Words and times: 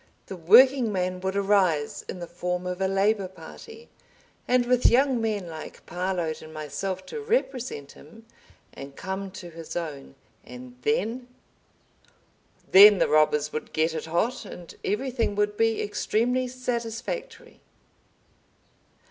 The 0.25 0.35
Working 0.35 0.91
Man 0.91 1.19
would 1.19 1.35
arise—in 1.35 2.17
the 2.17 2.25
form 2.25 2.65
of 2.65 2.81
a 2.81 2.87
Labor 2.87 3.27
Party, 3.27 3.87
and 4.47 4.65
with 4.65 4.87
young 4.89 5.21
men 5.21 5.45
like 5.47 5.85
Parload 5.85 6.41
and 6.41 6.51
myself 6.51 7.05
to 7.05 7.21
represent 7.21 7.91
him—and 7.91 8.95
come 8.95 9.29
to 9.29 9.51
his 9.51 9.75
own, 9.75 10.15
and 10.43 10.75
then———? 10.81 11.27
Then 12.71 12.97
the 12.97 13.09
robbers 13.09 13.53
would 13.53 13.73
get 13.73 13.93
it 13.93 14.05
hot, 14.07 14.43
and 14.43 14.73
everything 14.83 15.35
would 15.35 15.55
be 15.55 15.83
extremely 15.83 16.47
satisfactory. 16.47 17.61